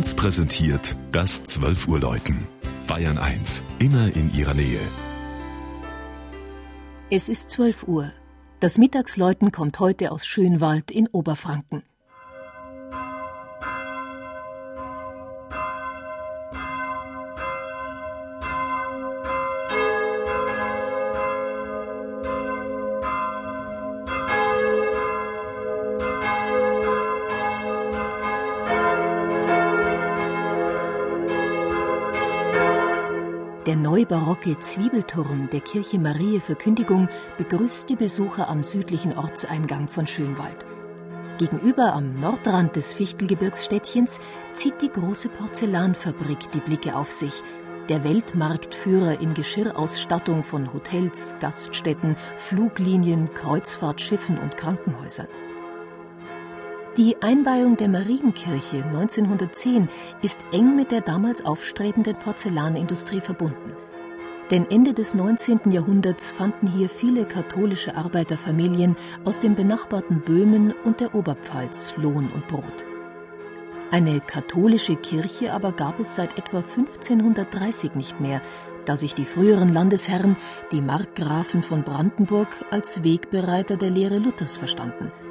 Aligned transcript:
1 0.00 0.14
präsentiert 0.14 0.96
das 1.12 1.44
12 1.44 1.86
Uhr 1.86 2.00
Läuten. 2.00 2.46
Bayern 2.86 3.18
1, 3.18 3.62
immer 3.80 4.06
in 4.16 4.32
ihrer 4.32 4.54
Nähe. 4.54 4.80
Es 7.10 7.28
ist 7.28 7.50
12 7.50 7.82
Uhr. 7.82 8.10
Das 8.60 8.78
Mittagsläuten 8.78 9.52
kommt 9.52 9.78
heute 9.78 10.10
aus 10.10 10.26
Schönwald 10.26 10.90
in 10.90 11.06
Oberfranken. 11.06 11.82
Der 33.70 33.76
neubarocke 33.76 34.58
Zwiebelturm 34.58 35.48
der 35.48 35.60
Kirche 35.60 35.96
Marie 35.96 36.40
Verkündigung 36.40 37.08
begrüßt 37.38 37.88
die 37.88 37.94
Besucher 37.94 38.48
am 38.48 38.64
südlichen 38.64 39.16
Ortseingang 39.16 39.86
von 39.86 40.08
Schönwald. 40.08 40.66
Gegenüber 41.38 41.94
am 41.94 42.18
Nordrand 42.18 42.74
des 42.74 42.92
Fichtelgebirgsstädtchens 42.92 44.18
zieht 44.54 44.82
die 44.82 44.90
große 44.90 45.28
Porzellanfabrik 45.28 46.50
die 46.50 46.58
Blicke 46.58 46.96
auf 46.96 47.12
sich, 47.12 47.44
der 47.88 48.02
Weltmarktführer 48.02 49.20
in 49.20 49.34
Geschirrausstattung 49.34 50.42
von 50.42 50.72
Hotels, 50.72 51.36
Gaststätten, 51.38 52.16
Fluglinien, 52.38 53.32
Kreuzfahrtschiffen 53.34 54.36
und 54.36 54.56
Krankenhäusern. 54.56 55.28
Die 56.96 57.16
Einweihung 57.22 57.76
der 57.76 57.88
Marienkirche 57.88 58.82
1910 58.84 59.88
ist 60.22 60.40
eng 60.50 60.74
mit 60.74 60.90
der 60.90 61.00
damals 61.00 61.44
aufstrebenden 61.44 62.16
Porzellanindustrie 62.16 63.20
verbunden. 63.20 63.76
Denn 64.50 64.68
Ende 64.68 64.92
des 64.92 65.14
19. 65.14 65.70
Jahrhunderts 65.70 66.32
fanden 66.32 66.66
hier 66.66 66.88
viele 66.88 67.26
katholische 67.26 67.94
Arbeiterfamilien 67.94 68.96
aus 69.24 69.38
dem 69.38 69.54
benachbarten 69.54 70.22
Böhmen 70.22 70.74
und 70.82 70.98
der 70.98 71.14
Oberpfalz 71.14 71.94
Lohn 71.96 72.28
und 72.34 72.48
Brot. 72.48 72.84
Eine 73.92 74.20
katholische 74.20 74.96
Kirche 74.96 75.52
aber 75.52 75.70
gab 75.70 76.00
es 76.00 76.16
seit 76.16 76.36
etwa 76.38 76.58
1530 76.58 77.94
nicht 77.94 78.18
mehr, 78.18 78.42
da 78.84 78.96
sich 78.96 79.14
die 79.14 79.26
früheren 79.26 79.72
Landesherren, 79.72 80.36
die 80.72 80.82
Markgrafen 80.82 81.62
von 81.62 81.84
Brandenburg, 81.84 82.48
als 82.72 83.04
Wegbereiter 83.04 83.76
der 83.76 83.90
Lehre 83.90 84.18
Luthers 84.18 84.56
verstanden– 84.56 85.12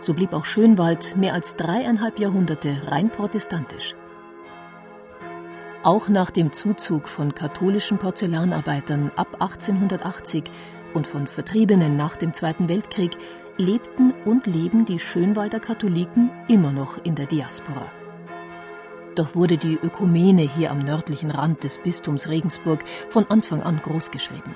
so 0.00 0.14
blieb 0.14 0.32
auch 0.32 0.44
Schönwald 0.44 1.16
mehr 1.16 1.34
als 1.34 1.56
dreieinhalb 1.56 2.18
Jahrhunderte 2.18 2.82
rein 2.86 3.10
protestantisch. 3.10 3.94
Auch 5.82 6.08
nach 6.08 6.30
dem 6.30 6.52
Zuzug 6.52 7.08
von 7.08 7.34
katholischen 7.34 7.98
Porzellanarbeitern 7.98 9.12
ab 9.16 9.34
1880 9.40 10.44
und 10.94 11.06
von 11.06 11.26
Vertriebenen 11.26 11.96
nach 11.96 12.16
dem 12.16 12.34
Zweiten 12.34 12.68
Weltkrieg 12.68 13.16
lebten 13.56 14.12
und 14.24 14.46
leben 14.46 14.86
die 14.86 14.98
Schönwalder 14.98 15.60
Katholiken 15.60 16.30
immer 16.48 16.72
noch 16.72 17.04
in 17.04 17.14
der 17.14 17.26
Diaspora. 17.26 17.92
Doch 19.14 19.34
wurde 19.34 19.58
die 19.58 19.78
Ökumene 19.82 20.42
hier 20.42 20.70
am 20.70 20.78
nördlichen 20.78 21.30
Rand 21.30 21.64
des 21.64 21.78
Bistums 21.78 22.28
Regensburg 22.28 22.84
von 23.08 23.26
Anfang 23.28 23.62
an 23.62 23.80
großgeschrieben. 23.82 24.54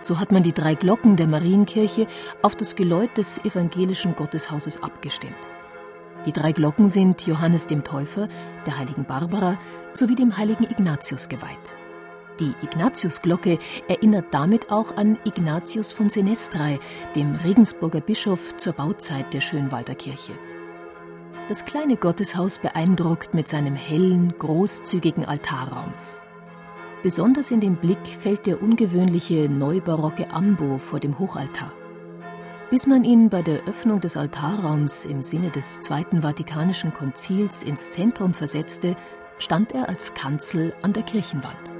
So 0.00 0.20
hat 0.20 0.32
man 0.32 0.42
die 0.42 0.52
drei 0.52 0.74
Glocken 0.74 1.16
der 1.16 1.26
Marienkirche 1.26 2.06
auf 2.42 2.54
das 2.54 2.76
Geläut 2.76 3.16
des 3.16 3.38
evangelischen 3.44 4.14
Gotteshauses 4.14 4.82
abgestimmt. 4.82 5.34
Die 6.26 6.32
drei 6.32 6.52
Glocken 6.52 6.88
sind 6.88 7.26
Johannes 7.26 7.66
dem 7.66 7.84
Täufer, 7.84 8.28
der 8.66 8.78
heiligen 8.78 9.04
Barbara 9.04 9.58
sowie 9.94 10.14
dem 10.14 10.36
heiligen 10.36 10.64
Ignatius 10.64 11.28
geweiht. 11.28 11.76
Die 12.40 12.54
Ignatiusglocke 12.62 13.58
erinnert 13.88 14.26
damit 14.30 14.70
auch 14.70 14.96
an 14.96 15.18
Ignatius 15.24 15.92
von 15.92 16.08
Senestrei, 16.08 16.78
dem 17.16 17.34
Regensburger 17.34 18.00
Bischof 18.00 18.56
zur 18.56 18.74
Bauzeit 18.74 19.32
der 19.34 19.40
Schönwalder 19.40 19.96
Kirche. 19.96 20.32
Das 21.48 21.64
kleine 21.64 21.96
Gotteshaus 21.96 22.58
beeindruckt 22.58 23.34
mit 23.34 23.48
seinem 23.48 23.74
hellen, 23.74 24.34
großzügigen 24.38 25.24
Altarraum– 25.24 25.92
Besonders 27.02 27.52
in 27.52 27.60
den 27.60 27.76
Blick 27.76 28.06
fällt 28.06 28.46
der 28.46 28.60
ungewöhnliche 28.60 29.48
neubarocke 29.48 30.30
Ambo 30.30 30.78
vor 30.78 30.98
dem 30.98 31.16
Hochaltar. 31.16 31.72
Bis 32.70 32.88
man 32.88 33.04
ihn 33.04 33.30
bei 33.30 33.40
der 33.40 33.64
Öffnung 33.68 34.00
des 34.00 34.16
Altarraums 34.16 35.06
im 35.06 35.22
Sinne 35.22 35.50
des 35.50 35.80
Zweiten 35.80 36.22
Vatikanischen 36.22 36.92
Konzils 36.92 37.62
ins 37.62 37.92
Zentrum 37.92 38.34
versetzte, 38.34 38.96
stand 39.38 39.72
er 39.72 39.88
als 39.88 40.12
Kanzel 40.14 40.74
an 40.82 40.92
der 40.92 41.04
Kirchenwand. 41.04 41.77